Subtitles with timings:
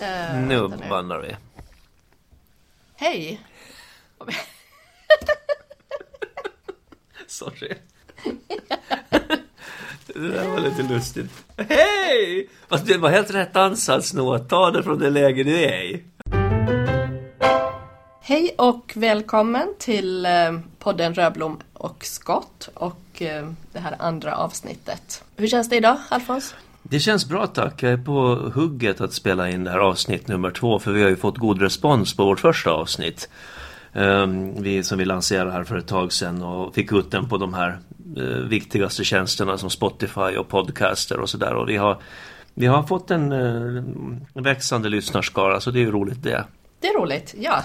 [0.00, 0.60] Eh, Nu
[0.90, 1.36] vandrar vi.
[2.96, 3.40] Hej!
[7.26, 7.74] Sorry.
[10.06, 11.30] Det där var lite lustigt.
[11.56, 12.48] Hej!
[12.68, 15.82] Fast det var helt rätt ansats nog att ta det från det läge du är
[15.82, 16.04] i.
[18.20, 20.32] Hej och välkommen till eh,
[20.78, 25.24] podden Rödblom och skott och eh, det här andra avsnittet.
[25.36, 26.54] Hur känns det idag, Alfons?
[26.90, 27.82] Det känns bra tack.
[27.82, 31.08] Jag är på hugget att spela in det här avsnitt nummer två för vi har
[31.08, 33.28] ju fått god respons på vårt första avsnitt.
[33.92, 37.36] Um, vi, som vi lanserade här för ett tag sedan och fick ut den på
[37.36, 37.78] de här
[38.18, 41.54] uh, viktigaste tjänsterna som Spotify och Podcaster och sådär.
[41.54, 41.98] Och vi har,
[42.54, 43.84] vi har fått en uh,
[44.34, 46.44] växande lyssnarskara så det är ju roligt det.
[46.80, 47.62] Det är roligt, ja.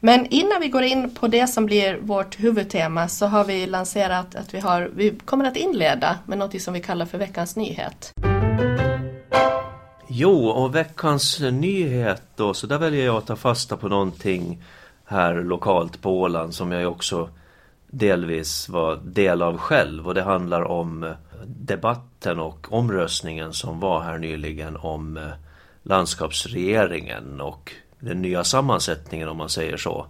[0.00, 4.34] Men innan vi går in på det som blir vårt huvudtema så har vi lanserat
[4.34, 8.12] att vi, har, vi kommer att inleda med något som vi kallar för veckans nyhet.
[10.14, 14.62] Jo, och veckans nyhet då, så där väljer jag att ta fasta på någonting
[15.04, 17.28] här lokalt på Åland som jag också
[17.86, 21.10] delvis var del av själv och det handlar om eh,
[21.46, 25.28] debatten och omröstningen som var här nyligen om eh,
[25.82, 30.06] landskapsregeringen och den nya sammansättningen om man säger så.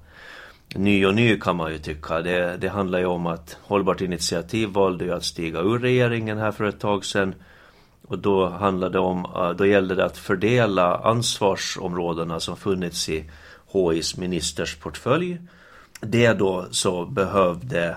[0.75, 2.21] Ny och ny kan man ju tycka.
[2.21, 6.53] Det, det handlar ju om att Hållbart initiativ valde ju att stiga ur regeringen här
[6.53, 7.35] för ett tag sedan.
[8.13, 13.31] Och då handlade det om, eh, då gällde det att fördela ansvarsområdena som funnits i
[13.73, 15.39] HIs ministers portfölj.
[16.01, 17.97] Det då så behövde,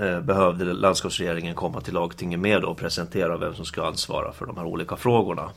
[0.00, 4.56] eh, behövde landskapsregeringen komma till lagtinget med och presentera vem som ska ansvara för de
[4.56, 5.50] här olika frågorna.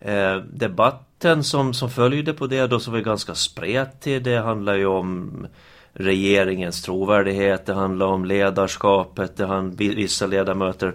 [0.00, 4.24] Eh, debatten som, som följde på det då som var ganska spretig.
[4.24, 5.46] Det handlar ju om
[5.92, 10.92] regeringens trovärdighet, det handlar om ledarskapet, det handlar, vissa ledamöter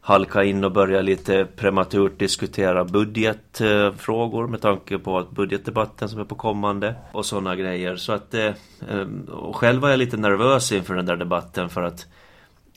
[0.00, 6.24] halka in och börja lite prematurt diskutera budgetfrågor med tanke på att budgetdebatten som är
[6.24, 7.96] på kommande och sådana grejer.
[7.96, 8.52] Så att eh,
[8.90, 12.06] ehm, och själv var jag lite nervös inför den där debatten för att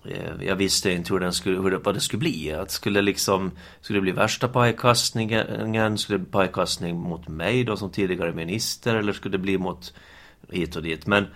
[0.05, 2.51] eh, jag visste inte hur den skulle, hur det, vad det skulle bli.
[2.51, 5.97] Att skulle liksom, skulle det bli värsta pajkastningen?
[5.97, 8.95] Skulle det bli pajkastning mot mig då som tidigare minister?
[8.95, 9.93] Eller skulle det bli mot
[10.49, 11.07] hit och dit?
[11.07, 11.27] Men,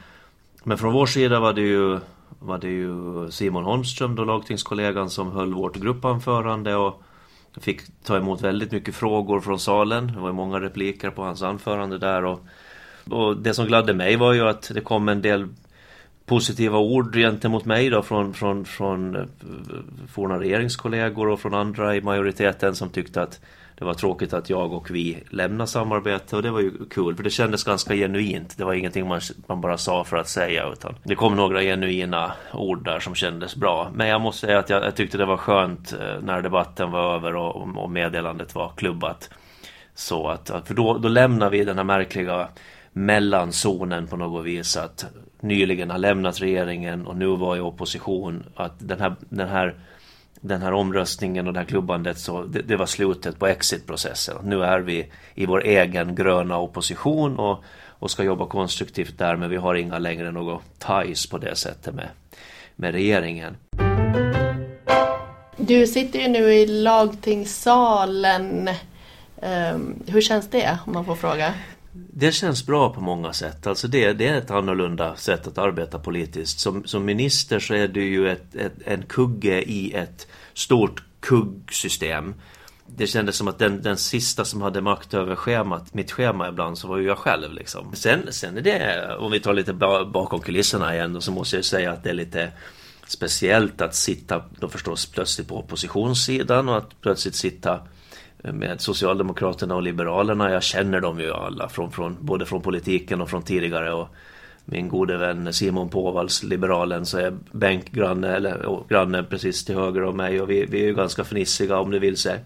[0.63, 1.99] men från vår sida var det ju
[2.39, 2.91] var det ju
[3.31, 7.01] Simon Holmström, då lagtingskollegan, som höll vårt gruppanförande och
[7.59, 10.07] fick ta emot väldigt mycket frågor från salen.
[10.07, 12.39] Det var många repliker på hans anförande där och,
[13.09, 15.47] och det som gladde mig var ju att det kom en del
[16.25, 19.21] positiva ord gentemot mig då från, från, från eh,
[20.07, 23.39] forna regeringskollegor och från andra i majoriteten som tyckte att
[23.79, 27.23] det var tråkigt att jag och vi lämnade samarbete och det var ju kul för
[27.23, 28.57] det kändes ganska genuint.
[28.57, 32.33] Det var ingenting man, man bara sa för att säga utan det kom några genuina
[32.53, 33.91] ord där som kändes bra.
[33.93, 37.15] Men jag måste säga att jag, jag tyckte det var skönt eh, när debatten var
[37.15, 39.29] över och, och meddelandet var klubbat.
[39.95, 42.47] Så att, för då, då lämnar vi den här märkliga
[42.93, 45.05] mellanzonen på något vis att
[45.39, 48.43] nyligen har lämnat regeringen och nu var i opposition.
[48.55, 49.75] Att den här, den här
[50.41, 54.35] den här omröstningen och det här klubbandet så det, det var slutet på exitprocessen.
[54.43, 59.49] Nu är vi i vår egen gröna opposition och, och ska jobba konstruktivt där men
[59.49, 62.07] vi har inga längre något ties på det sättet med,
[62.75, 63.57] med regeringen.
[65.57, 68.69] Du sitter ju nu i lagtingssalen.
[69.41, 71.53] Um, hur känns det om man får fråga?
[72.13, 73.67] Det känns bra på många sätt.
[73.67, 76.59] Alltså det, det är ett annorlunda sätt att arbeta politiskt.
[76.59, 82.33] Som, som minister så är du ju ett, ett, en kugge i ett stort kuggsystem.
[82.87, 86.77] Det kändes som att den, den sista som hade makt över schemat, mitt schema ibland,
[86.77, 87.95] så var ju jag själv liksom.
[87.95, 91.65] Sen, sen är det, om vi tar lite bakom kulisserna igen, då, så måste jag
[91.65, 92.51] säga att det är lite
[93.07, 97.79] speciellt att sitta då förstås plötsligt på oppositionssidan och att plötsligt sitta
[98.53, 100.51] med Socialdemokraterna och Liberalerna.
[100.51, 103.93] Jag känner dem ju alla, från, från, både från politiken och från tidigare.
[103.93, 104.07] Och
[104.65, 110.17] min gode vän Simon Påvals, liberalen, så är bänkgranne, eller granne precis till höger om
[110.17, 110.41] mig.
[110.41, 112.39] Och vi, vi är ju ganska fnissiga om du vill säga.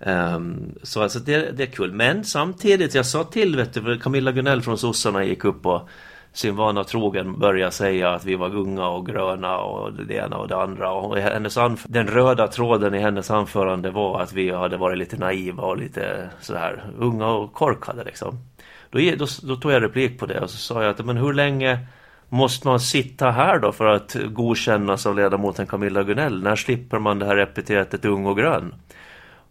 [0.00, 1.92] Um, ehm, så alltså det, det, är kul.
[1.92, 5.88] Men samtidigt, jag sa till, vet du, Camilla Gunell från sossarna gick upp och
[6.32, 10.48] sin vana trogen börja säga att vi var unga och gröna och det ena och
[10.48, 10.92] det andra.
[10.92, 15.62] Och hennes den röda tråden i hennes anförande var att vi hade varit lite naiva
[15.62, 18.38] och lite sådär unga och korkade liksom.
[18.90, 21.32] Då, då, då tog jag replik på det och så sa jag att men hur
[21.32, 21.78] länge
[22.28, 26.42] måste man sitta här då för att godkännas av ledamoten Camilla Gunell?
[26.42, 28.74] När slipper man det här epitetet ung och grön?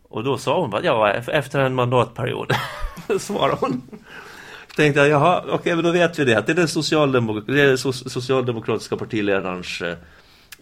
[0.10, 2.52] Och då sa hon att ja, efter en mandatperiod,
[3.20, 3.82] svarade hon
[4.78, 6.36] tänkte jag, jaha, okej, okay, men då vet vi det.
[6.36, 7.44] Att det är den socialdemok
[7.78, 9.98] socialdemokratiska partiledarens eh,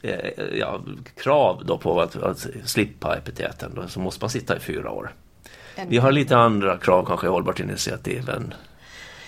[0.01, 0.81] eh, ja,
[1.23, 3.71] krav då på att, att slippa epiteten.
[3.75, 5.12] Då, så måste man sitta i fyra år.
[5.88, 8.53] vi har lite andra krav kanske i hållbart initiativ än,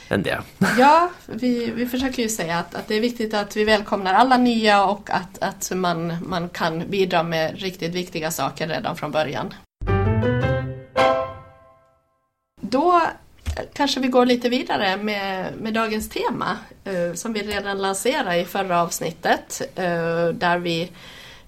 [0.09, 0.41] än det.
[0.77, 4.37] Ja, vi, vi försöker ju säga att, att det är viktigt att vi välkomnar alla
[4.37, 9.53] nya och att, att man, man kan bidra med riktigt viktiga saker redan från början.
[12.61, 13.01] Då
[13.73, 18.45] kanske vi går lite vidare med, med dagens tema eh, som vi redan lanserade i
[18.45, 20.91] förra avsnittet eh, där vi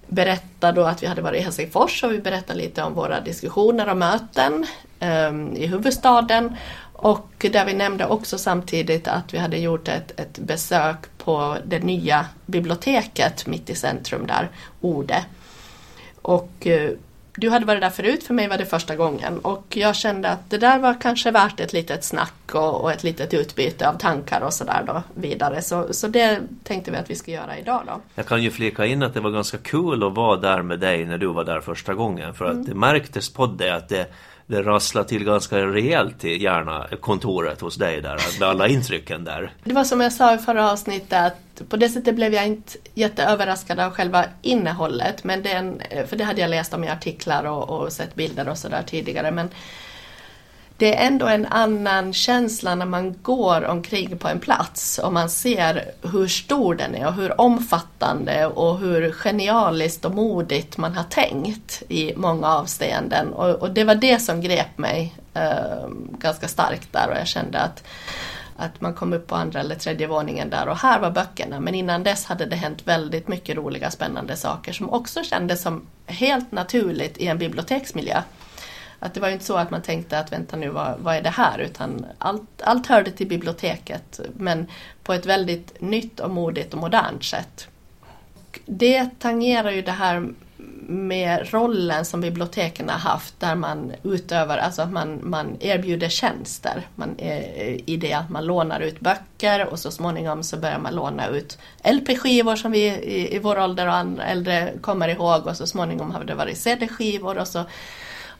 [0.06, 3.90] berättade då att vi hade varit i Helsingfors och vi berättade lite om våra diskussioner
[3.90, 4.66] och möten
[5.00, 6.56] eh, i huvudstaden
[6.92, 11.78] och där vi nämnde också samtidigt att vi hade gjort ett, ett besök på det
[11.78, 15.24] nya biblioteket mitt i centrum där, Ode.
[16.22, 16.90] Och eh,
[17.40, 19.38] du hade varit där förut, för mig var det första gången.
[19.38, 23.04] Och jag kände att det där var kanske värt ett litet snack och, och ett
[23.04, 25.62] litet utbyte av tankar och sådär då vidare.
[25.62, 28.00] Så, så det tänkte vi att vi ska göra idag då.
[28.14, 31.04] Jag kan ju flika in att det var ganska kul att vara där med dig
[31.04, 32.64] när du var där första gången för att mm.
[32.64, 34.06] det märktes på dig att det
[34.50, 39.52] det rasslar till ganska rejält i gärna kontoret hos dig där, med alla intrycken där.
[39.64, 42.78] Det var som jag sa i förra avsnittet att på det sättet blev jag inte
[42.94, 47.70] jätteöverraskad av själva innehållet, men den, för det hade jag läst om i artiklar och,
[47.70, 49.30] och sett bilder och sådär tidigare.
[49.30, 49.48] Men
[50.80, 55.30] det är ändå en annan känsla när man går omkring på en plats och man
[55.30, 61.04] ser hur stor den är och hur omfattande och hur genialiskt och modigt man har
[61.04, 63.32] tänkt i många avseenden.
[63.32, 65.88] Och, och det var det som grep mig eh,
[66.18, 67.84] ganska starkt där och jag kände att
[68.56, 71.60] att man kom upp på andra eller tredje våningen där och här var böckerna.
[71.60, 75.86] Men innan dess hade det hänt väldigt mycket roliga spännande saker som också kändes som
[76.06, 78.22] helt naturligt i en biblioteksmiljö.
[79.00, 81.22] Att det var ju inte så att man tänkte att vänta nu vad, vad är
[81.22, 84.66] det här utan allt, allt hörde till biblioteket men
[85.02, 87.68] på ett väldigt nytt och modigt och modernt sätt.
[88.66, 90.28] Det tangerar ju det här
[90.88, 96.86] med rollen som biblioteken har haft där man utövar, alltså att man, man erbjuder tjänster.
[96.94, 101.26] Man, I det att man lånar ut böcker och så småningom så börjar man låna
[101.26, 105.66] ut LP-skivor som vi i, i vår ålder och andra äldre kommer ihåg och så
[105.66, 107.64] småningom har det varit CD-skivor och så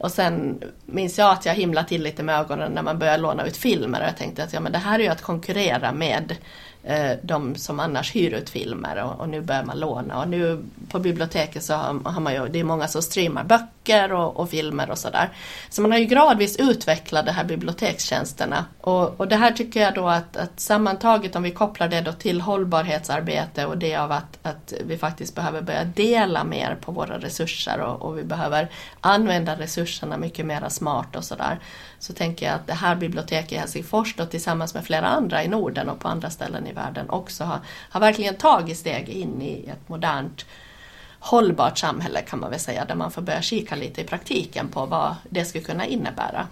[0.01, 3.47] och sen minns jag att jag himlade till lite med ögonen när man började låna
[3.47, 4.01] ut filmer.
[4.01, 6.37] Och jag tänkte att ja, men det här är ju att konkurrera med
[6.85, 10.65] Eh, de som annars hyr ut filmer och, och, nu börjar man låna och nu
[10.89, 14.51] på biblioteket så har, har man ju, det är många som streamar böcker och, och,
[14.51, 15.31] filmer och sådär.
[15.71, 19.95] Så man har ju gradvis utvecklat de här bibliotekstjänsterna och, och det här tycker jag
[19.95, 24.39] då att, att, sammantaget om vi kopplar det då till hållbarhetsarbete och det av att,
[24.43, 28.69] att vi faktiskt behöver börja dela mer på våra resurser och, och vi behöver
[29.01, 31.59] använda resurserna mycket mer smart och sådär
[32.01, 35.49] så tänker jag att det här biblioteket i Helsingfors då, tillsammans med flera andra i
[35.49, 37.59] Norden och på andra ställen i världen också har,
[37.91, 40.47] har verkligen tagit steg in i ett modernt
[41.19, 44.87] hållbart samhälle kan man väl säga, där man får börja kika lite i praktiken på
[44.87, 46.47] vad det skulle kunna innebära.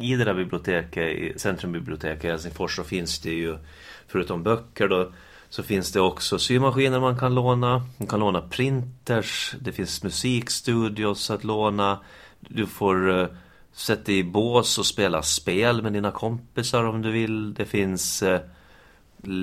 [0.00, 3.58] I det där biblioteket, Centrumbiblioteket i Helsingfors, så finns det ju
[4.06, 5.12] förutom böcker då
[5.48, 7.82] så finns det också symaskiner man kan låna.
[7.96, 11.98] Man kan låna printers, det finns musikstudios att låna.
[12.40, 13.26] Du får eh,
[13.74, 17.54] Sätt dig i bås och spela spel med dina kompisar om du vill.
[17.54, 18.40] Det finns eh,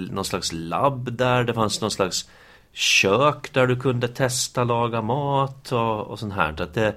[0.10, 1.44] någon slags labb där.
[1.44, 2.30] Det fanns någon slags
[2.74, 6.62] kök där du kunde testa laga mat och, och sånt här.
[6.62, 6.96] Att det,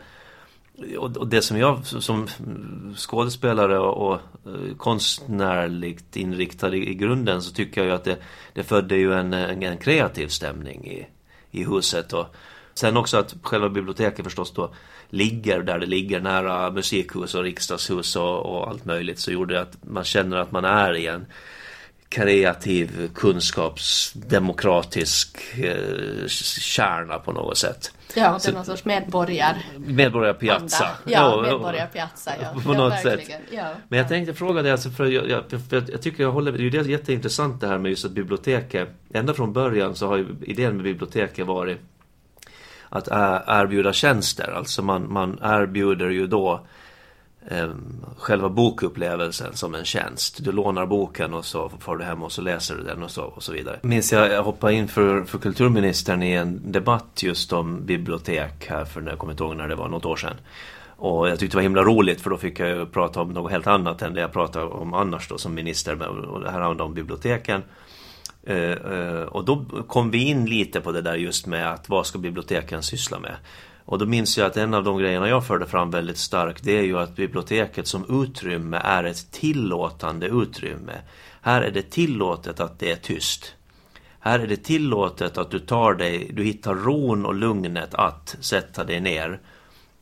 [0.99, 2.29] och det som jag som
[2.97, 4.15] skådespelare och, och
[4.47, 8.19] eh, konstnärligt inriktad i, i, grunden så tycker jag ju att det,
[8.53, 11.07] det födde ju en, en, en kreativ stämning i,
[11.51, 12.13] i huset.
[12.13, 12.27] Och
[12.75, 14.75] sen också att själva biblioteket förstås då
[15.15, 19.61] ligger där det ligger nära musikhus och riksdagshus och, och allt möjligt så gjorde det
[19.61, 21.27] att man känner att man är i en
[22.09, 26.27] kreativ, kunskapsdemokratisk eh,
[26.61, 27.93] kärna på något sätt.
[28.15, 29.57] Ja, det är någon sorts medborgar...
[29.77, 30.89] Medborgarpiazza.
[31.05, 32.33] Ja, medborgarpiazza.
[32.43, 32.61] Ja.
[32.65, 33.31] på något sätt.
[33.51, 33.69] Ja.
[33.89, 36.79] Men jag tänkte fråga dig, alltså för jag, jag, för jag tycker jag håller, det
[36.79, 40.77] är jätteintressant det här med just att biblioteket, ända från början så har ju idén
[40.77, 41.81] med biblioteket varit
[42.95, 43.09] att
[43.47, 44.53] erbjuda tjänster.
[44.57, 46.61] Alltså man, man erbjuder ju då
[47.49, 47.69] eh,
[48.19, 50.45] själva bokupplevelsen som en tjänst.
[50.45, 53.23] Du lånar boken och så får du hem och så läser du den och så,
[53.23, 53.79] och så vidare.
[53.83, 58.85] Minns jag, jag hoppade in för, för kulturministern i en debatt just om bibliotek här
[58.85, 60.37] för när jag kommer inte ihåg när det var, något år sedan.
[60.97, 63.67] Och jag tyckte det var himla roligt för då fick jag prata om något helt
[63.67, 66.03] annat än det jag pratade om annars då som minister.
[66.09, 67.63] Och det här handlade om biblioteken.
[68.47, 72.07] Eh, eh, och då kom vi in lite på det där just med att vad
[72.07, 73.37] ska biblioteken syssla med?
[73.85, 76.79] Och då minns jag att en av de grejerna jag förde fram väldigt starkt det
[76.79, 80.93] är ju att biblioteket som utrymme är ett tillåtande utrymme.
[81.41, 83.55] Här är det tillåtet att det är tyst.
[84.21, 88.85] Här är det tillåtet att du tar dig, du hittar ron och lugnet att sätta
[88.85, 89.41] dig ner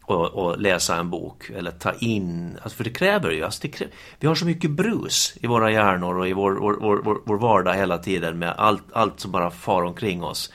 [0.03, 3.69] och, och, läsa en bok eller ta in, alltså för det kräver ju, alltså det
[3.69, 7.39] kräver, vi har så mycket brus i våra hjärnor och i vår, vår, vår, vår
[7.39, 10.53] vardag hela tiden med allt, allt som bara far omkring oss.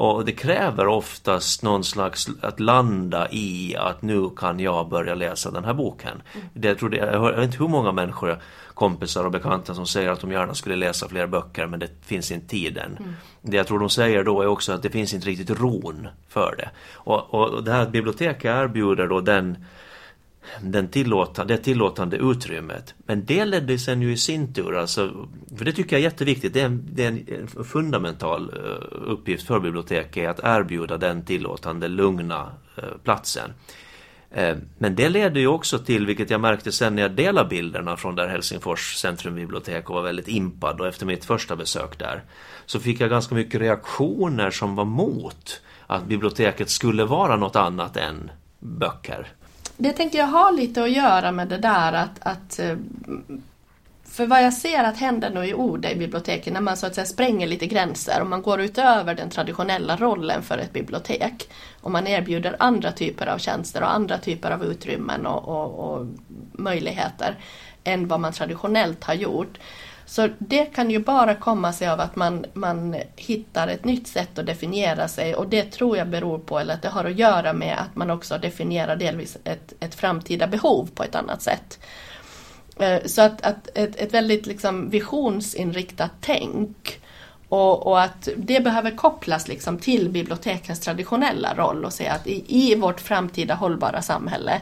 [0.00, 5.50] Och det kräver oftast någon slags att landa i att nu kan jag börja läsa
[5.50, 6.22] den här boken.
[6.34, 6.46] Mm.
[6.54, 8.38] Det, jag, tror det, jag vet inte hur många människor,
[8.74, 12.30] kompisar och bekanta som säger att de gärna skulle läsa fler böcker men det finns
[12.30, 12.96] inte tiden.
[12.98, 13.12] Mm.
[13.42, 16.54] Det jag tror de säger då är också att det finns inte riktigt ron för
[16.58, 16.70] det.
[16.94, 19.64] Och, och det här biblioteket erbjuder då den
[20.60, 22.94] den tillåta, det tillåtande utrymmet.
[22.98, 26.54] Men det ledde sen ju i sin tur, alltså, för det tycker jag är jätteviktigt,
[26.54, 31.88] det är en, det är en fundamental eh, uppgift för biblioteket att erbjuda den tillåtande,
[31.88, 33.50] lugna eh, platsen.
[34.30, 37.96] Eh, men det leder ju också till, vilket jag märkte sen när jag delade bilderna
[37.96, 42.22] från där Helsingfors centrumbibliotek och var väldigt impad och efter mitt första besök där,
[42.66, 47.96] så fick jag ganska mycket reaktioner som var mot att biblioteket skulle vara något annat
[47.96, 49.26] än böcker
[49.80, 52.76] det tänker jag har lite att göra med det där att, att eh,
[54.04, 56.94] för vad jag ser att händer nu i Oda i biblioteken när man så att
[56.94, 61.90] säga spränger lite gränser och man går utöver den traditionella rollen för ett bibliotek och
[61.90, 66.06] man erbjuder andra typer av tjänster och andra typer av utrymmen och, och, och
[66.52, 67.36] möjligheter
[67.84, 69.58] än vad man traditionellt har gjort
[70.10, 74.38] så det kan ju bara komma sig av att man, man hittar ett nytt sätt
[74.38, 77.52] att definiera sig och det tror jag beror på, eller att det har att göra
[77.52, 81.78] med att man också definierar delvis ett, ett framtida behov på ett annat sätt.
[82.78, 87.00] Eh, så att, att ett, ett väldigt liksom visionsinriktat tänk
[87.48, 92.44] och, och, att det behöver kopplas liksom till bibliotekens traditionella roll och se att i,
[92.48, 94.60] i vårt framtida hållbara samhälle,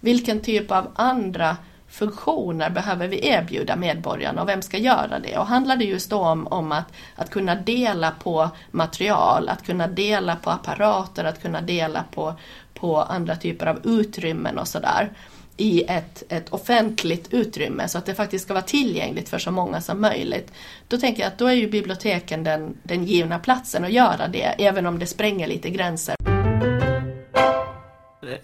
[0.00, 1.56] vilken typ av andra
[1.94, 5.38] funktioner behöver vi erbjuda medborgarna och vem ska göra det?
[5.38, 9.86] Och handlar det just då om, om att, att kunna dela på material, att kunna
[9.86, 12.34] dela på apparater, att kunna dela på,
[12.74, 15.10] på andra typer av utrymmen och sådär
[15.56, 19.80] i ett, ett offentligt utrymme så att det faktiskt ska vara tillgängligt för så många
[19.80, 20.52] som möjligt.
[20.88, 24.64] Då tänker jag att då är ju biblioteken den, den givna platsen att göra det,
[24.64, 26.33] även om det spränger lite gränser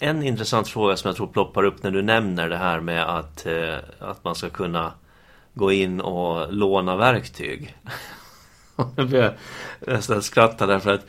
[0.00, 3.47] en intressant fråga som jag tror ploppar upp när du nämner det här med att,
[3.47, 4.92] eh, att man ska kunna
[5.54, 7.76] gå in och låna verktyg.
[8.97, 9.33] jag
[9.80, 11.07] nästan skratta därför att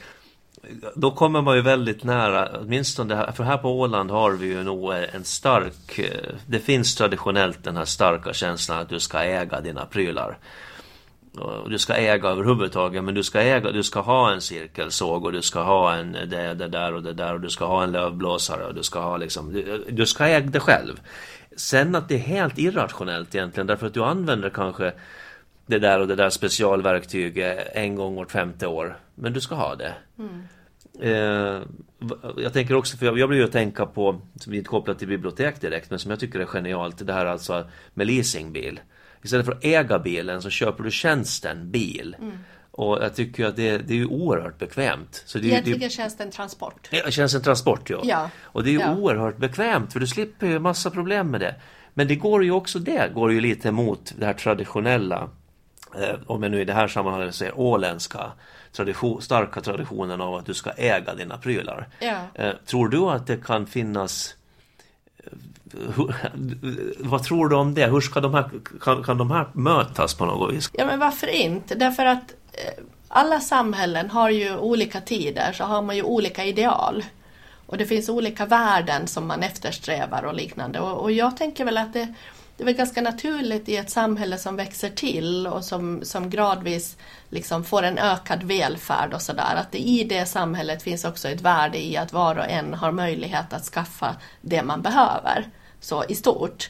[0.95, 4.63] då kommer man ju väldigt nära, åtminstone här, för här på Åland har vi ju
[4.63, 9.62] nog en stark, eh, det finns traditionellt den här starka känslan att du ska äga
[9.62, 10.38] dina prylar
[11.69, 15.41] du ska äga överhuvudtaget men du ska äga, du ska ha en cirkelsåg och du
[15.41, 18.65] ska ha en det, det där och det där och du ska ha en lövblåsare
[18.65, 21.01] och du ska ha liksom, du, du ska äga det själv.
[21.55, 24.93] Sen att det är helt irrationellt egentligen därför att du använder kanske
[25.65, 28.97] det där och det där specialverktyget en gång vart femte år.
[29.15, 29.93] Men du ska ha det.
[30.19, 30.43] Mm.
[31.00, 31.61] Eh,
[32.38, 35.07] jag tänker också, för jag, jag blir ju att tänka på, som inte kopplat till
[35.07, 38.79] bibliotek direkt, men som jag tycker är genialt, det här alltså med leasingbil.
[39.24, 42.16] Istället för att äga bilen så köper du tjänsten bil.
[42.20, 42.38] Mm.
[42.72, 45.24] Och jag tycker att det, det är ju oerhört bekvämt.
[45.25, 46.90] Så det, Egentligen det, tjänsten transport.
[46.92, 48.01] Ja, tjänsten transport ja.
[48.04, 48.30] ja.
[48.42, 48.96] Och det är ju ja.
[48.96, 51.56] oerhört bekvämt för du slipper ju massa problem med det.
[51.94, 55.30] Men det går ju också det, går ju lite emot det här traditionella,
[55.96, 58.32] eh, om jag nu i det här sammanhanget säger åländska,
[58.72, 61.88] tradition, starka traditionen av att du ska äga dina prylar.
[62.00, 62.18] Ja.
[62.34, 64.36] Eh, tror du att det kan finnas
[67.00, 67.86] vad tror du om det?
[67.86, 68.50] Hur ska de här,
[68.82, 70.70] kan, kan de här mötas på något vis?
[70.74, 71.75] Ja men varför inte?
[71.75, 77.04] Därför att eh, alla samhällen har ju olika tider, så har man ju olika ideal.
[77.66, 80.80] Och det finns olika värden som man eftersträvar och liknande.
[80.80, 82.13] Och, och jag tänker väl att det,
[82.58, 86.98] det är väl ganska naturligt i ett samhälle som växer till och som, som gradvis
[87.30, 89.56] liksom får en ökad välfärd och sådär.
[89.56, 92.92] Att det i det samhället finns också ett värde i att var och en har
[92.92, 95.48] möjlighet att skaffa det man behöver
[95.81, 96.69] så i stort.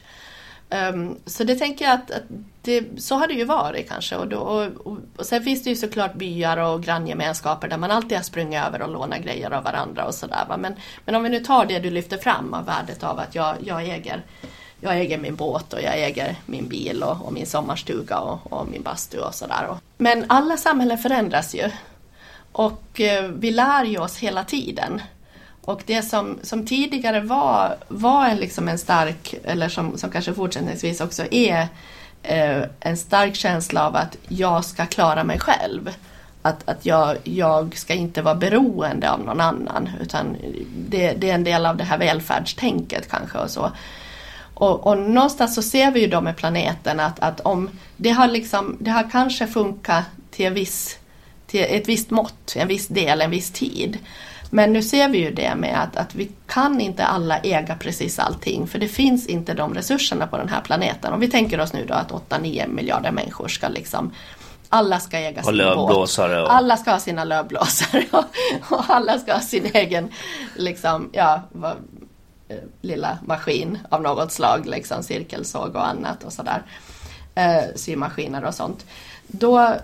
[0.72, 2.22] Um, så det tänker jag att, att
[2.62, 4.16] det, så har det ju varit kanske.
[4.16, 7.90] Och, då, och, och, och, sen finns det ju såklart byar och granngemenskaper där man
[7.90, 10.44] alltid har sprungit över och lånat grejer av varandra och sådär.
[10.58, 13.56] Men, men om vi nu tar det du lyfter fram av värdet av att jag,
[13.64, 14.22] jag, äger,
[14.80, 18.68] jag äger min båt och jag äger min bil och, och min sommarstuga och, och
[18.68, 19.76] min bastu och sådär.
[19.98, 21.70] Men alla samhällen förändras ju.
[22.52, 25.00] Och eh, vi lär ju oss hela tiden.
[25.64, 30.34] Och det som, som tidigare var, var en, liksom en stark, eller som, som kanske
[30.34, 31.68] fortsättningsvis också är,
[32.22, 35.90] eh, en stark känsla av att jag ska klara mig själv.
[36.42, 40.36] Att, att jag, jag ska inte vara beroende av någon annan utan
[40.88, 43.72] det, det är en del av det här välfärdstänket kanske och så.
[44.54, 48.28] Och, och någonstans så ser vi ju då med planeten att, att om det har,
[48.28, 50.98] liksom, det har kanske funkat till, viss,
[51.52, 53.98] till ett visst mått, en viss del, en viss tid.
[54.50, 58.18] Men nu ser vi ju det med att, att vi kan inte alla äga precis
[58.18, 61.12] allting för det finns inte de resurserna på den här planeten.
[61.12, 64.12] Om vi tänker oss nu då att 8-9 miljarder människor ska liksom
[64.68, 66.18] alla ska äga sin båt.
[66.42, 66.54] Och...
[66.54, 68.24] Alla ska ha sina lövblåsare och,
[68.70, 70.08] och, alla ska ha sin egen
[70.56, 71.72] liksom, ja, vad,
[72.48, 76.62] eh, lilla maskin av något slag, liksom cirkelsåg och annat och sådär.
[77.34, 78.86] Eh, symaskiner och sånt.
[79.26, 79.76] Då,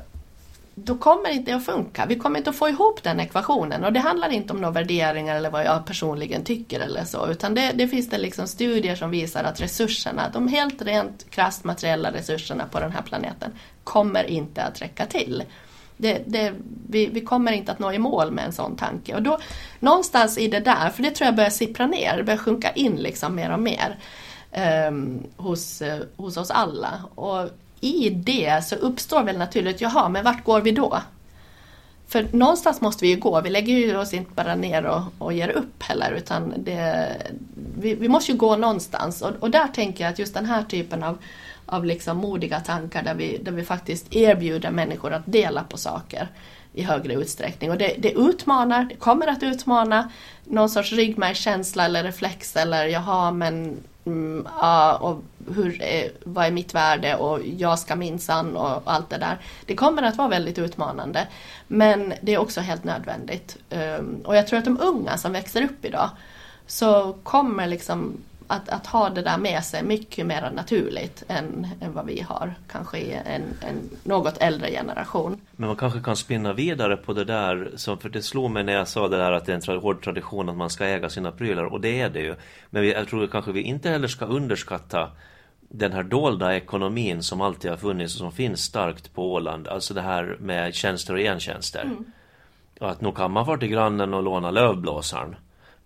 [0.85, 2.07] då kommer inte att funka.
[2.07, 5.37] Vi kommer inte att få ihop den ekvationen och det handlar inte om några värderingar
[5.37, 9.11] eller vad jag personligen tycker eller så utan det, det finns det liksom studier som
[9.11, 13.51] visar att resurserna, de helt rent krasst materiella resurserna på den här planeten
[13.85, 15.45] kommer inte att räcka till.
[15.97, 16.55] Det, det,
[16.89, 19.15] vi, vi, kommer inte att nå i mål med en sån tanke.
[19.15, 19.39] Och då,
[19.81, 22.97] någonstans i det där, för det tror jag börjar sippra ner, det börjar sjunka in
[22.97, 23.99] liksom mer och mer
[24.51, 24.91] eh,
[25.37, 27.03] hos, eh, hos oss alla.
[27.15, 31.03] Och i det så uppstår väl naturligt, jaha, men vart går vi då?
[32.09, 35.33] För någonstans måste vi ju gå, vi lägger ju oss inte bara ner och, och
[35.33, 37.17] ger upp heller utan det,
[37.79, 40.63] vi, vi måste ju gå någonstans och, och, där tänker jag att just den här
[40.63, 41.19] typen av,
[41.67, 46.29] av liksom modiga tankar där vi, där vi faktiskt erbjuder människor att dela på saker
[46.73, 47.71] i högre utsträckning.
[47.71, 50.11] Och det, det utmanar, det kommer att utmana
[50.45, 55.23] någon sorts ryggmärgskänsla eller reflex eller jaha men mm, ja, och
[55.55, 59.39] hur eh, vad är mitt värde och jag ska minsann och allt det där.
[59.67, 61.27] Det kommer att vara väldigt utmanande.
[61.67, 63.57] Men det är också helt nödvändigt.
[63.71, 66.11] Um, och jag tror att de unga som växer upp idag
[66.67, 68.17] så kommer liksom
[68.49, 72.55] att, att ha det där med sig mycket mer naturligt än, än vad vi har
[72.73, 75.41] kanske i en, en något äldre generation.
[75.53, 78.73] Men man kanske kan spinna vidare på det där, som, för det slog mig när
[78.73, 81.33] jag sa det där att det är en hård tradition att man ska äga sina
[81.33, 82.35] prylar och det är det ju.
[82.71, 85.11] Men vi, jag tror kanske vi inte heller ska underskatta
[85.69, 89.95] den här dolda ekonomin som alltid har funnits och som finns starkt på Åland, alltså
[89.95, 91.83] det här med tjänster och gentjänster.
[91.83, 92.05] Mm.
[92.81, 95.37] Att nog kan man vara till grannen och låna lövblåsaren.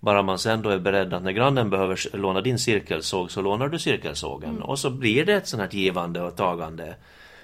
[0.00, 3.68] Bara man sen då är beredd att när grannen behöver låna din cirkelsåg så lånar
[3.68, 4.50] du cirkelsågen.
[4.50, 4.62] Mm.
[4.62, 6.94] Och så blir det ett sånt här givande och tagande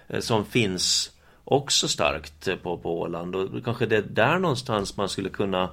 [0.09, 1.11] eh, som finns
[1.45, 3.37] också starkt på, på Åland.
[3.37, 5.69] Och kanske det är där någonstans man skulle kunna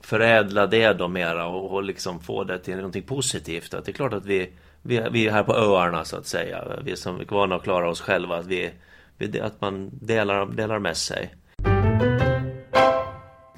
[0.00, 3.74] förädla det då mera och, och liksom få det till någonting positivt.
[3.74, 4.50] Att det är klart att vi,
[4.82, 6.64] vi, vi är här på öarna så att säga.
[6.84, 8.36] Vi som är vana att klara oss själva.
[8.36, 8.70] Att, vi,
[9.18, 11.34] vi, att man delar, delar med sig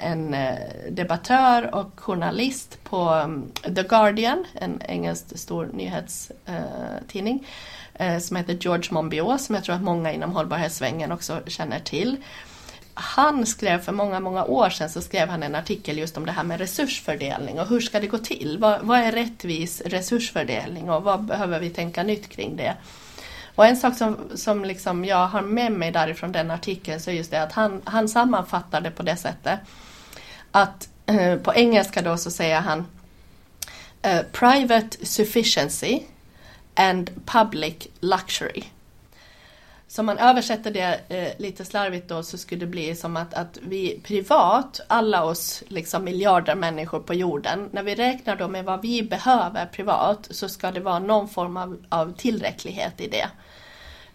[0.03, 0.59] en eh,
[0.91, 7.47] debattör och journalist på mm, The Guardian, en engelsk stor nyhetstidning,
[7.95, 11.81] eh, eh, som heter George Monbiot, som jag tror att många inom hållbarhetssvängen också känner
[11.81, 12.17] till.
[12.95, 16.33] Han skrev för många, många år sedan så skrev han en artikel just om det
[16.33, 18.59] här med resursfördelning och hur ska det gå till?
[18.61, 22.77] Vad, vad är rättvis resursfördelning och vad behöver vi tänka nytt kring det?
[23.55, 27.15] Och en sak som, som liksom jag har med mig därifrån den artikeln så är
[27.15, 29.61] just det att han, han sammanfattar det på det sättet
[30.51, 32.87] att eh, på engelska då så säger han
[34.03, 36.01] eh, Private sufficiency
[36.75, 38.63] and public luxury.
[39.93, 43.35] Så om man översätter det eh, lite slarvigt då så skulle det bli som att,
[43.35, 48.65] att vi privat, alla oss liksom miljarder människor på jorden, när vi räknar då med
[48.65, 53.27] vad vi behöver privat så ska det vara någon form av, av tillräcklighet i det.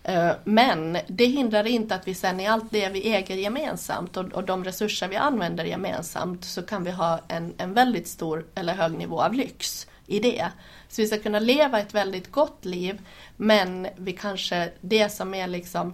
[0.03, 4.25] Eh, men det hindrar inte att vi sen i allt det vi äger gemensamt och,
[4.25, 8.73] och de resurser vi använder gemensamt så kan vi ha en, en väldigt stor eller
[8.73, 10.51] hög nivå av lyx i det.
[10.89, 13.01] Så vi ska kunna leva ett väldigt gott liv
[13.37, 15.93] men vi kanske, det som är liksom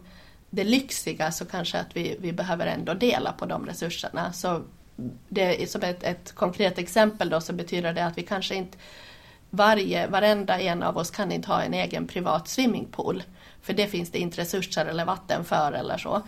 [0.49, 4.33] det lyxiga så kanske att vi, vi behöver ändå dela på de resurserna.
[4.33, 4.61] Så
[5.29, 8.77] det, som ett, ett konkret exempel då så betyder det att vi kanske inte
[9.49, 13.23] varje, varenda en av oss kan inte ha en egen privat swimmingpool.
[13.61, 16.21] För det finns det inte resurser eller vatten för eller så.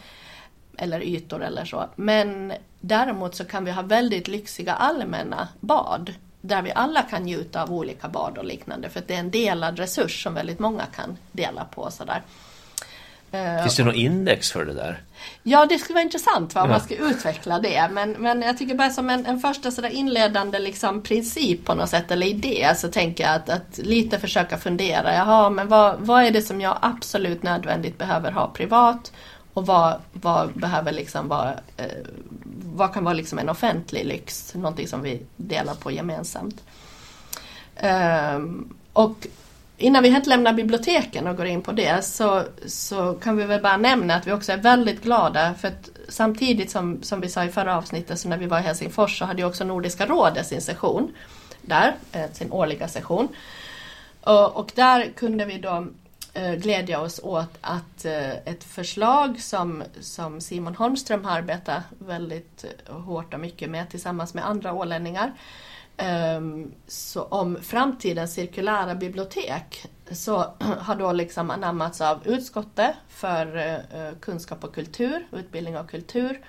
[0.77, 1.89] Eller ytor eller så.
[1.95, 6.13] Men däremot så kan vi ha väldigt lyxiga allmänna bad.
[6.45, 8.89] Där vi alla kan njuta av olika bad och liknande.
[8.89, 11.91] För det är en delad resurs som väldigt många kan dela på.
[11.91, 12.21] Sådär.
[13.31, 15.01] Eh, Finns det något index för det där?
[15.43, 17.89] Ja, det skulle vara intressant va, om man ska utveckla det.
[17.91, 21.89] Men, men jag tycker bara som en, en första sådär inledande liksom, princip på något
[21.89, 25.13] sätt, eller idé, så tänker jag att, att lite försöka fundera.
[25.13, 29.11] Jaha, men vad, vad är det som jag absolut nödvändigt behöver ha privat?
[29.55, 31.85] Och vad, vad behöver liksom vara, eh,
[32.63, 34.55] vad kan vara liksom en offentlig lyx?
[34.55, 36.63] Någonting som vi delar på gemensamt.
[38.35, 39.27] Um, och
[39.77, 43.61] Innan vi helt lämnar biblioteken och går in på det så, så kan vi väl
[43.61, 47.43] bara nämna att vi också är väldigt glada för att samtidigt som, som vi sa
[47.43, 50.47] i förra avsnittet så när vi var i Helsingfors så hade ju också Nordiska rådet
[50.47, 51.11] sin session
[51.61, 53.27] där, eh, sin årliga session.
[54.21, 55.87] Och, och där kunde vi då
[56.37, 62.65] Eh, glädja oss åt att eh, ett förslag som, som Simon Holmström har arbetat väldigt
[62.87, 65.33] eh, hårt och mycket med tillsammans med andra ålänningar
[65.97, 70.37] ehm, så om framtidens cirkulära bibliotek så
[70.79, 73.81] har då liksom anammats av utskottet för
[74.19, 76.41] kunskap och kultur, utbildning och kultur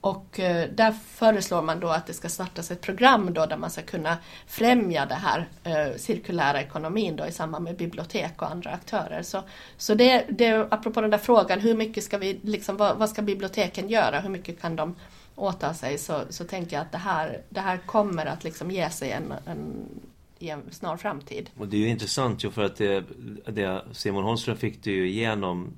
[0.00, 3.70] och eh, där föreslår man då att det ska startas ett program då där man
[3.70, 8.70] ska kunna främja den här eh, cirkulära ekonomin då i samband med bibliotek och andra
[8.70, 9.22] aktörer.
[9.22, 9.42] Så,
[9.76, 13.22] så det, det, apropå den där frågan, hur mycket ska vi, liksom, vad, vad ska
[13.22, 14.20] biblioteken göra?
[14.20, 14.94] Hur mycket kan de
[15.34, 15.98] åta sig?
[15.98, 19.34] Så, så tänker jag att det här, det här kommer att liksom ge sig en,
[19.46, 19.88] en
[20.38, 21.50] i en snar framtid.
[21.58, 23.04] Och det är ju intressant ju för att det,
[23.46, 25.76] det Simon Holmström fick det ju igenom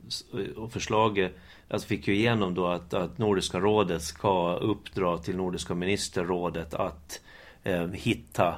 [0.56, 1.36] och förslaget
[1.70, 7.20] alltså fick ju igenom då att, att Nordiska rådet ska uppdra till Nordiska ministerrådet att
[7.62, 8.54] eh, hitta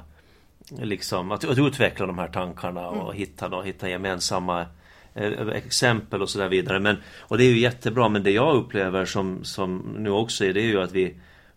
[0.69, 3.17] liksom att, att, utveckla de här tankarna och mm.
[3.17, 4.65] hitta, då, hitta gemensamma
[5.13, 6.79] eh, exempel och så där vidare.
[6.79, 10.53] Men, och det är ju jättebra men det jag upplever som, som nu också är
[10.53, 11.15] det är ju att vi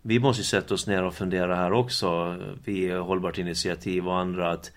[0.08, 4.72] vi måste sätta oss ner och fundera här också, vi Hållbart initiativ och andra, att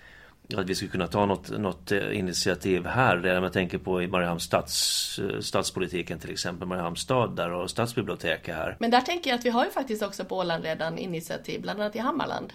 [0.55, 3.17] att vi skulle kunna ta något, något eh, initiativ här.
[3.17, 7.69] Redan jag tänker på i Mariehamns stads, eh, stadspolitiken till exempel, Mariehamns stad där och
[7.69, 8.77] stadsbiblioteket här.
[8.79, 11.81] Men där tänker jag att vi har ju faktiskt också på Åland redan initiativ, bland
[11.81, 12.53] annat i Hammarland.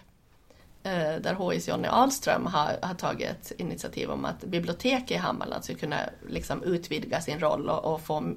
[0.87, 5.75] Eh, där HIs Jonny Ahlström har, har tagit initiativ om att biblioteket i Hammarland ska
[5.75, 8.35] kunna liksom utvidga sin roll och, och få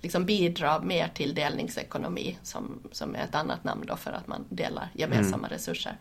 [0.00, 4.44] liksom bidra mer till delningsekonomi som, som är ett annat namn då för att man
[4.48, 5.50] delar gemensamma mm.
[5.50, 5.96] resurser.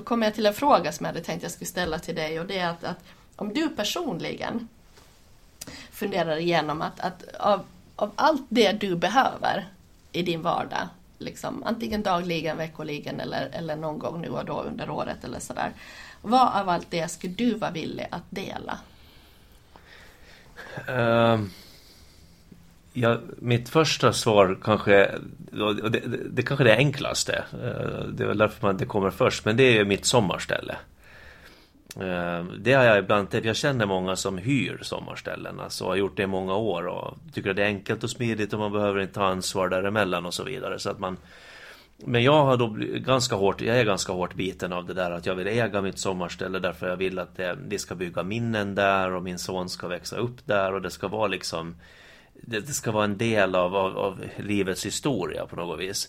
[0.00, 2.40] Då kommer jag till en fråga som jag hade tänkt jag skulle ställa till dig
[2.40, 3.04] och det är att, att
[3.36, 4.68] om du personligen
[5.90, 7.64] funderar igenom att, att av,
[7.96, 9.68] av allt det du behöver
[10.12, 14.90] i din vardag, liksom, antingen dagligen, veckoligen eller, eller någon gång nu och då under
[14.90, 15.72] året eller sådär.
[16.22, 18.78] Vad av allt det skulle du vara villig att dela?
[20.88, 21.50] Um,
[22.92, 25.10] Ja, mitt första svar kanske,
[25.60, 27.44] och det, det, det kanske är det enklaste.
[27.52, 30.76] Eh, det är väl därför man det kommer först, men det är mitt sommarställe.
[31.96, 36.22] Eh, det har jag ibland, jag känner många som hyr sommarställen, alltså har gjort det
[36.22, 39.14] i många år och tycker att det är enkelt och smidigt och man behöver inte
[39.14, 40.78] ta ansvar däremellan och så vidare.
[40.78, 41.16] Så att man,
[41.96, 45.26] men jag har då ganska hårt, jag är ganska hårt biten av det där att
[45.26, 49.12] jag vill äga mitt sommarställe därför jag vill att det, vi ska bygga minnen där
[49.12, 51.74] och min son ska växa upp där och det ska vara liksom
[52.42, 56.08] det, det ska vara en del av, av, av, livets historia på något vis.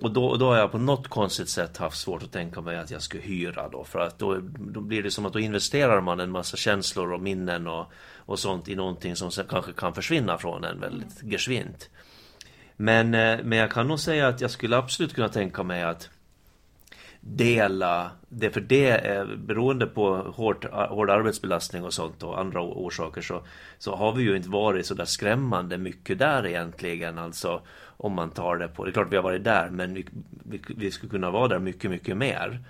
[0.00, 2.90] Och då, då har jag på något konstigt sätt haft svårt att tänka mig att
[2.90, 3.84] jag skulle hyra då.
[3.84, 7.20] För att då, då blir det som att då investerar man en massa känslor och
[7.20, 11.90] minnen och, och sånt i någonting som sen kanske kan försvinna från en väldigt geschwint.
[12.76, 16.10] Men, eh, men jag kan nog säga att jag skulle absolut kunna tänka mig att
[17.24, 23.20] dela det för det är beroende på hård, hård arbetsbelastning och sånt och andra orsaker
[23.20, 23.42] så,
[23.78, 27.62] så har vi ju inte varit så där skrämmande mycket där egentligen alltså
[27.96, 30.06] om man tar det på, det är klart vi har varit där men vi,
[30.44, 32.60] vi, vi skulle kunna vara där mycket mycket mer.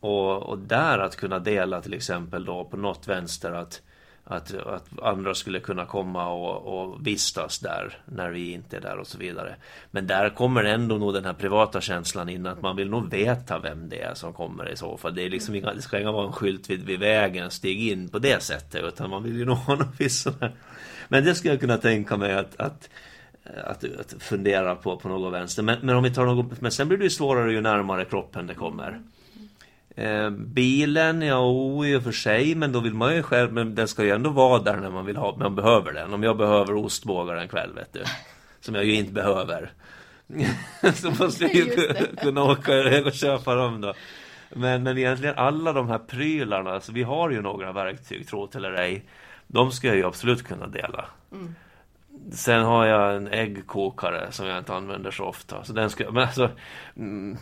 [0.00, 3.82] Och, och där att kunna dela till exempel då på något vänster att
[4.24, 8.98] att, att andra skulle kunna komma och, och vistas där när vi inte är där
[8.98, 9.56] och så vidare.
[9.90, 13.58] Men där kommer ändå nog den här privata känslan in att man vill nog veta
[13.58, 15.14] vem det är som kommer i så fall.
[15.14, 18.08] Det, är liksom inga, det ska inte vara en skylt vid, vid vägen, stig in
[18.08, 20.52] på det sättet utan man vill ju nog ha nån viss sån här...
[21.08, 22.88] Men det skulle jag kunna tänka mig att, att
[23.64, 25.62] att, att fundera på på något vänster.
[25.62, 28.46] Men, men om vi tar något, men sen blir det ju svårare ju närmare kroppen
[28.46, 29.00] det kommer.
[29.96, 31.44] Eh, bilen, ja
[31.86, 34.30] i och för sig, men då vill man ju själv, men den ska ju ändå
[34.30, 36.14] vara där när man vill ha, man behöver den.
[36.14, 38.02] Om jag behöver ostbågar en kväll, vet du.
[38.60, 39.72] Som jag ju inte behöver.
[40.94, 41.66] så måste jag ju
[42.22, 42.72] kunna åka
[43.06, 43.94] och köpa dem då.
[44.50, 48.64] Men, men egentligen alla de här prylarna, alltså vi har ju några verktyg, tro till
[48.64, 49.04] eller ej.
[49.46, 51.04] De ska jag ju absolut kunna dela.
[51.32, 51.54] Mm.
[52.32, 55.64] Sen har jag en äggkokare som jag inte använder så ofta.
[55.64, 56.50] Så den ska, men alltså,
[56.96, 57.36] mm,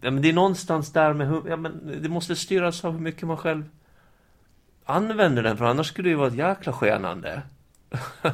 [0.00, 3.64] det är någonstans där med ja, men det måste styras av hur mycket man själv
[4.84, 5.56] använder den.
[5.56, 7.42] För annars skulle det ju vara ett jäkla skenande.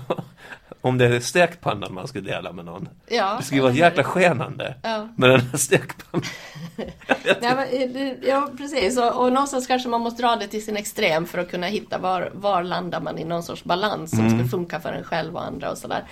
[0.81, 2.89] Om det är stekpannan man skulle dela med någon.
[3.07, 5.09] Ja, det skulle vara jäkla skenande ja.
[5.17, 6.27] med den här stekpannan.
[7.41, 8.99] ja, men, eh, ja, precis.
[8.99, 11.99] Och, och någonstans kanske man måste dra det till sin extrem för att kunna hitta
[11.99, 14.39] var, var landar man i någon sorts balans som mm.
[14.39, 16.05] ska funka för en själv och andra och sådär.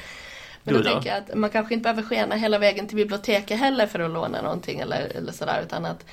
[0.62, 3.58] Men då, då tänker jag att man kanske inte behöver skena hela vägen till biblioteket
[3.58, 6.04] heller för att låna någonting eller, eller sådär utan att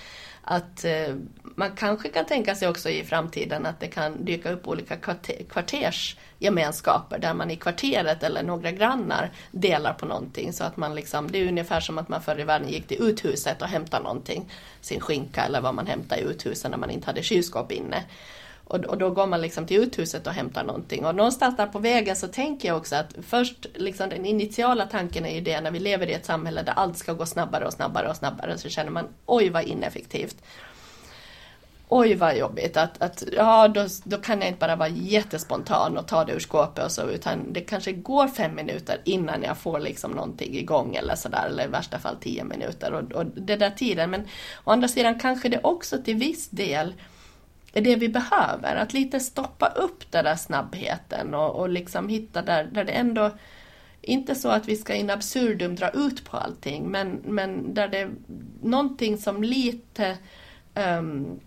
[0.44, 1.16] att eh,
[1.56, 4.96] man kanske kan tänka sig också i framtiden att det kan dyka upp olika
[5.50, 11.32] kvartersgemenskaper där man i kvarteret eller några grannar delar på någonting så att man liksom,
[11.32, 14.52] det är ungefär som att man förr i världen gick till uthuset och hämtade någonting,
[14.82, 18.04] sin skinka eller vad man hämtade i uthuset när man inte hade kylskåp inne.
[18.66, 21.06] Och, och då går man liksom till uthuset och hämtar någonting.
[21.06, 25.26] Och någonstans där på vägen så tänker jag också att först, liksom den initiala tanken
[25.26, 27.74] är ju det när vi lever i ett samhälle där allt ska gå snabbare och
[27.74, 30.38] snabbare och snabbare så känner man oj vad ineffektivt.
[31.90, 36.08] Oj vad jobbigt att, att ja då, då kan jag inte bara vara jättespontan och
[36.08, 39.80] ta det ur skåpet och så utan det kanske går fem minuter innan jag får
[39.80, 42.94] liksom någonting igång eller sådär eller i värsta fall tio minuter.
[42.94, 44.10] Och, och det där tiden.
[44.10, 44.22] Men
[44.64, 46.94] å andra sidan kanske det också till viss del
[47.74, 52.42] är det vi behöver, att lite stoppa upp den där snabbheten och, och liksom hitta
[52.42, 53.32] där, där det ändå
[54.02, 57.98] inte så att vi ska in absurdum dra ut på allting men, men där det
[57.98, 58.12] är
[58.62, 60.18] någonting som lite
[60.76, 61.40] um,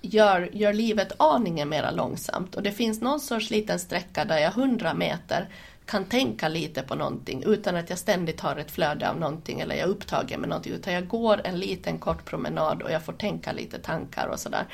[0.00, 2.54] gör, gör livet aningen mera långsamt.
[2.54, 5.48] Och det finns någon sorts liten sträcka där jag 100 meter
[5.86, 9.74] kan tänka lite på någonting utan att jag ständigt har ett flöde av någonting eller
[9.74, 10.72] jag är upptagen med någonting.
[10.72, 14.66] Utan jag går en liten kort promenad och jag får tänka lite tankar och sådär.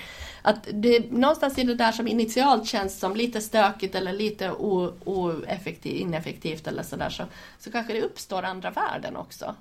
[0.42, 6.00] Att det, någonstans i det där som initialt känns som lite stökigt eller lite oeffektivt,
[6.00, 7.24] ineffektivt eller sådär så,
[7.58, 9.54] så kanske det uppstår andra värden också.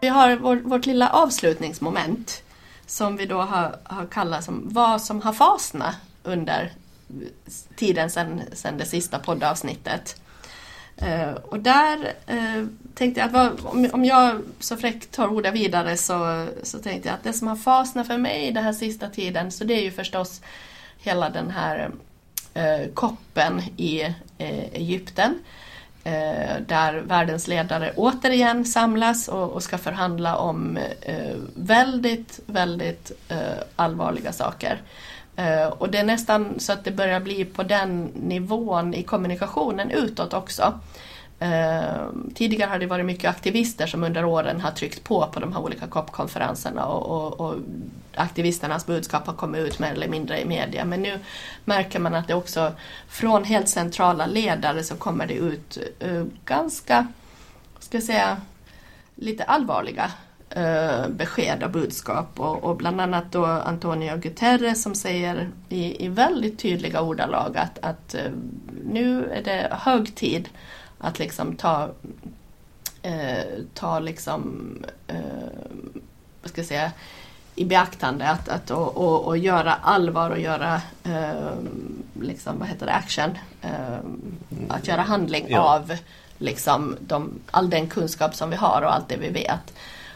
[0.00, 2.42] Vi har vår, vårt lilla avslutningsmoment
[2.86, 6.72] som vi då har, har kallat som vad som har fasnat under
[7.76, 10.20] tiden sedan sen det sista poddavsnittet.
[10.96, 15.54] Eh, och där eh, tänkte jag att vad, om, om jag så fräckt tar ordet
[15.54, 19.08] vidare så, så tänkte jag att det som har fasnat för mig den här sista
[19.08, 20.40] tiden så det är ju förstås
[20.98, 21.90] hela den här
[22.54, 24.02] eh, koppen i
[24.38, 25.38] eh, Egypten
[26.04, 33.38] eh, där världens ledare återigen samlas och, och ska förhandla om eh, väldigt, väldigt eh,
[33.76, 34.82] allvarliga saker.
[35.36, 39.90] Eh, och det är nästan så att det börjar bli på den nivån i kommunikationen
[39.90, 40.80] utåt också.
[41.38, 45.52] Eh, tidigare har det varit mycket aktivister som under åren har tryckt på på de
[45.52, 47.56] här olika COP-konferenserna och, och, och,
[48.16, 50.84] aktivisternas budskap har kommit ut mer eller mindre i media.
[50.84, 51.18] Men nu
[51.64, 52.72] märker man att det också
[53.08, 57.06] från helt centrala ledare så kommer det ut eh, ganska,
[57.78, 58.36] ska jag säga,
[59.14, 60.12] lite allvarliga
[60.56, 66.08] uh, besked och budskap och, och, bland annat då Antonio Guterres som säger i, i
[66.08, 68.32] väldigt tydliga ordalag att, att uh,
[68.84, 70.48] nu är det hög tid
[70.98, 71.88] att liksom ta,
[73.02, 74.68] eh, ta liksom,
[75.06, 75.16] eh,
[76.42, 76.92] vad ska jag säga,
[77.54, 81.50] i beaktande att, att och, och, och göra allvar och göra eh,
[82.20, 83.38] liksom, vad heter det, action.
[83.62, 83.98] Eh,
[84.68, 85.60] att göra handling ja.
[85.60, 85.96] av
[86.38, 89.74] liksom, de, all den kunskap som vi har och allt det vi vet.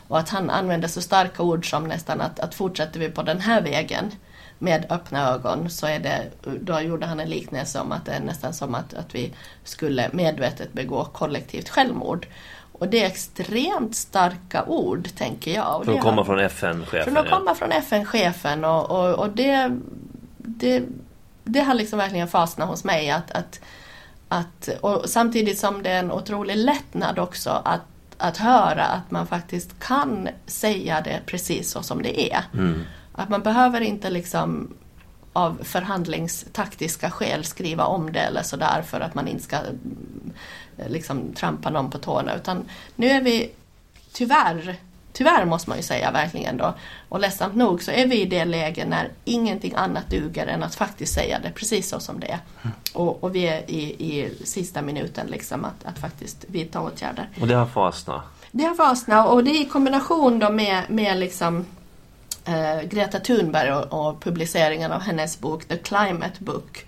[0.08, 3.40] Och att han använder så starka ord som nästan att, att fortsätter vi på den
[3.40, 4.12] här vägen
[4.58, 8.20] med öppna ögon så är det, då gjorde han en liknelse om att det är
[8.20, 9.32] nästan som att, att vi
[9.64, 12.26] skulle medvetet begå kollektivt självmord.
[12.72, 15.84] Och det är extremt starka ord, tänker jag.
[15.84, 17.14] För att komma från FN-chefen?
[17.14, 19.78] För att komma från FN-chefen och, och, och det,
[20.36, 20.82] det,
[21.44, 23.10] det har liksom verkligen fastnat hos mig.
[23.10, 23.60] Att, att,
[24.28, 27.80] att, och samtidigt som det är en otrolig lättnad också att,
[28.18, 32.44] att höra att man faktiskt kan säga det precis så som det är.
[32.54, 32.82] Mm.
[33.12, 34.74] Att man behöver inte liksom
[35.32, 40.32] av förhandlingstaktiska skäl skriva om det eller sådär för att man inte ska mm,
[40.86, 43.50] liksom trampa någon på tårna utan nu är vi
[44.12, 44.76] tyvärr
[45.12, 46.74] Tyvärr måste man ju säga verkligen då
[47.08, 50.74] och ledsamt nog så är vi i det läge när ingenting annat duger än att
[50.74, 52.38] faktiskt säga det precis så som det är.
[52.62, 52.74] Mm.
[52.92, 57.28] Och, och, vi är i, i sista minuten liksom att, att faktiskt vidta åtgärder.
[57.40, 58.22] Och det har fastnat?
[58.50, 61.66] Det har fastnat och det är i kombination då med, med liksom
[62.44, 66.86] eh, Greta Thunberg och, och, publiceringen av hennes bok The Climate Book.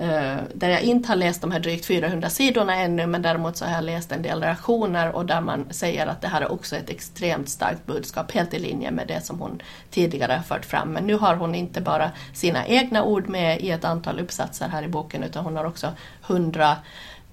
[0.00, 3.64] Eh, där jag inte har läst de här drygt 400 sidorna ännu men däremot så
[3.64, 6.76] har jag läst en del reaktioner och där man säger att det här är också
[6.76, 10.88] ett extremt starkt budskap helt i linje med det som hon tidigare har fört fram.
[10.88, 14.82] Men nu har hon inte bara sina egna ord med i ett antal uppsatser här
[14.82, 16.76] i boken utan hon har också hundra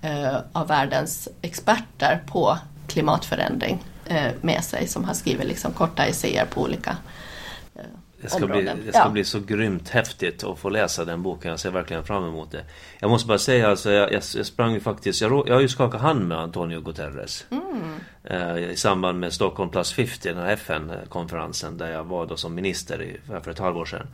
[0.01, 6.45] eh, av världens experter på klimatförändring eh, med sig som har skrivit liksom korta essäer
[6.45, 6.97] på olika
[8.25, 9.09] det ska, bli, det ska ja.
[9.09, 11.51] bli så grymt häftigt att få läsa den boken.
[11.51, 12.63] Jag ser verkligen fram emot det.
[12.99, 15.67] Jag måste bara säga alltså, jag, jag, jag sprang ju faktiskt, jag, jag har ju
[15.67, 17.45] skakat hand med Antonio Guterres.
[17.49, 17.95] Mm.
[18.23, 22.55] Eh, I samband med Stockholm plus 50, den här FN-konferensen där jag var då som
[22.55, 24.07] minister i, för ett halvår sedan.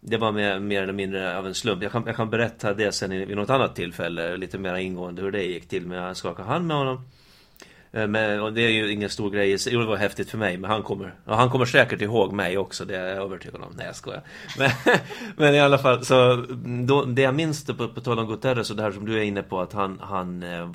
[0.00, 1.82] Det var med, mer eller mindre av en slump.
[1.82, 5.30] Jag kan, jag kan berätta det sen vid något annat tillfälle, lite mer ingående hur
[5.30, 5.86] det gick till.
[5.86, 7.04] Men jag skakade hand med honom.
[7.92, 9.56] Eh, men, och det är ju ingen stor grej.
[9.66, 12.84] Jo, det var häftigt för mig, men han kommer, han kommer säkert ihåg mig också,
[12.84, 13.72] det är jag övertygad om.
[13.76, 14.22] Nej, jag skojar.
[14.58, 14.70] Men,
[15.36, 16.46] men i alla fall, så
[16.86, 19.22] då, det jag minns på, på tal om Guterres och det här som du är
[19.22, 20.70] inne på, att han, han eh,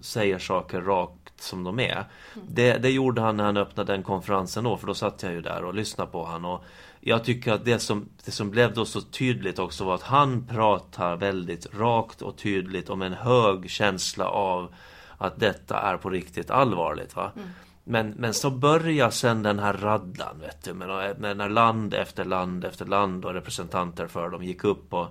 [0.00, 2.04] säger saker rakt som de är.
[2.48, 5.40] Det, det gjorde han när han öppnade den konferensen då, för då satt jag ju
[5.40, 6.50] där och lyssnade på honom.
[6.50, 6.64] Och
[7.00, 10.46] jag tycker att det som, det som blev då så tydligt också var att han
[10.46, 14.74] pratar väldigt rakt och tydligt om en hög känsla av
[15.18, 17.16] att detta är på riktigt allvarligt.
[17.16, 17.32] Va?
[17.36, 17.48] Mm.
[17.84, 22.64] Men, men så börjar sen den här raddan, vet du, när, när land efter land
[22.64, 25.06] efter land och representanter för dem gick upp och,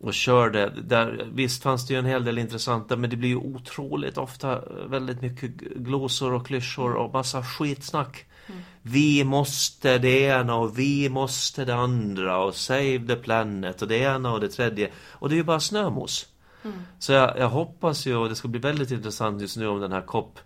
[0.00, 0.72] och körde.
[0.82, 4.60] Där, visst fanns det ju en hel del intressanta, men det blir ju otroligt ofta
[4.86, 8.24] väldigt mycket glosor och klyschor och massa skitsnack.
[8.46, 8.60] Mm.
[8.82, 13.98] Vi måste det ena och vi måste det andra och save the planet och det
[13.98, 14.90] ena och det tredje.
[15.12, 16.26] Och det är ju bara snömos.
[16.66, 16.78] Mm.
[16.98, 19.92] Så jag, jag, hoppas ju, och det ska bli väldigt intressant just nu om den
[19.92, 20.38] här COP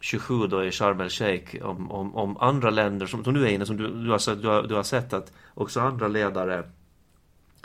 [0.00, 3.50] 27 då i Sharm el Sheikh om, om, om andra länder som, som du är
[3.50, 6.70] inne som du, du, har, du, har, du har sett att också andra ledare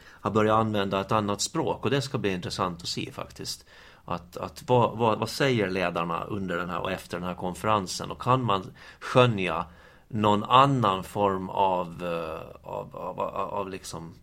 [0.04, 3.66] har börjat använda ett annat språk och det ska bli intressant att se faktiskt.
[4.06, 8.12] Att, att vad, vad, vad säger ledarna under den här och efter den här konferensen
[8.12, 9.66] och kan man skönja
[10.08, 14.14] någon annan form av, eh, av, av, av, av liksom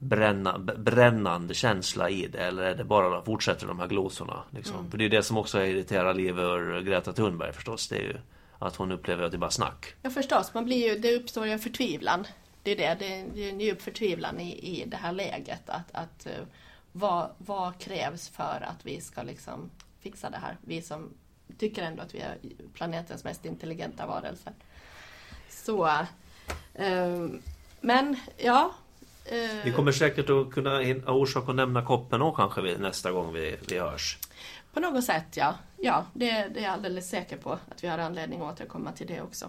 [0.00, 4.42] bränna, brännande känsla i det eller är det bara fortsätter de här glosorna?
[4.50, 4.76] Liksom?
[4.76, 4.90] Mm.
[4.90, 7.88] För det är det som också irriterar liv över Greta Thunberg förstås.
[7.88, 8.16] Det är ju
[8.58, 9.94] att hon upplever att det är bara snack.
[10.02, 12.26] Ja förstås, man blir ju, det uppstår ju en förtvivlan.
[12.62, 12.96] Det är det,
[13.34, 15.70] det är en djup förtvivlan i, i det här läget.
[15.70, 16.46] Att, att, uh,
[16.92, 20.56] vad, vad krävs för att vi ska liksom fixa det här?
[20.60, 21.10] Vi som
[21.58, 22.38] tycker ändå att vi är
[22.74, 24.52] planetens mest intelligenta varelser.
[25.48, 25.90] Så,
[26.74, 27.42] um,
[27.80, 28.87] men ja, Eh,
[29.64, 30.70] vi kommer säkert att kunna
[31.06, 34.18] ha orsak att nämna koppen också kanske vi, nästa gång vi, vi hörs.
[34.72, 35.54] På något sätt ja.
[35.76, 39.06] Ja, det, det är jag alldeles säker på att vi har anledning att återkomma till
[39.06, 39.48] det också.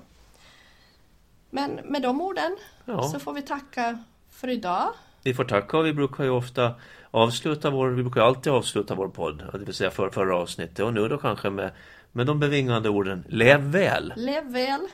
[1.49, 3.03] Men med de orden ja.
[3.03, 4.89] så får vi tacka för idag.
[5.23, 6.75] Vi får tacka och vi brukar ju ofta
[7.11, 10.93] avsluta vår, vi brukar alltid avsluta vår podd, det vill säga för, förra avsnittet och
[10.93, 11.71] nu då kanske med,
[12.11, 14.13] med de bevingande orden Lev väl!
[14.15, 14.87] Lev väl!